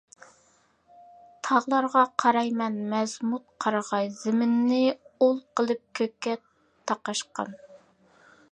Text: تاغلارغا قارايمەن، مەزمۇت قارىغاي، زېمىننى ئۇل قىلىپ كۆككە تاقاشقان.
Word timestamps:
تاغلارغا 1.47 2.03
قارايمەن، 2.23 2.79
مەزمۇت 2.95 3.45
قارىغاي، 3.65 4.09
زېمىننى 4.23 4.81
ئۇل 5.27 5.37
قىلىپ 5.61 5.83
كۆككە 6.01 6.37
تاقاشقان. 6.93 7.55